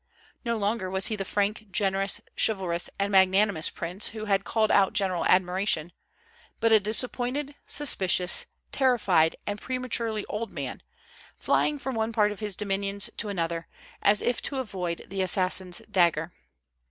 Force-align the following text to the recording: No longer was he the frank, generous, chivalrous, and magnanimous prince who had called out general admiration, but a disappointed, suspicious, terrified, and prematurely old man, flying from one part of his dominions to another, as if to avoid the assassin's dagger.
No 0.43 0.57
longer 0.57 0.89
was 0.89 1.09
he 1.09 1.15
the 1.15 1.23
frank, 1.23 1.67
generous, 1.69 2.21
chivalrous, 2.35 2.89
and 2.97 3.11
magnanimous 3.11 3.69
prince 3.69 4.07
who 4.07 4.25
had 4.25 4.43
called 4.43 4.71
out 4.71 4.93
general 4.93 5.23
admiration, 5.27 5.91
but 6.59 6.71
a 6.71 6.79
disappointed, 6.79 7.53
suspicious, 7.67 8.47
terrified, 8.71 9.35
and 9.45 9.61
prematurely 9.61 10.25
old 10.25 10.49
man, 10.49 10.81
flying 11.37 11.77
from 11.77 11.93
one 11.93 12.13
part 12.13 12.31
of 12.31 12.39
his 12.39 12.55
dominions 12.55 13.11
to 13.17 13.29
another, 13.29 13.67
as 14.01 14.23
if 14.23 14.41
to 14.41 14.57
avoid 14.57 15.05
the 15.07 15.21
assassin's 15.21 15.83
dagger. 15.91 16.33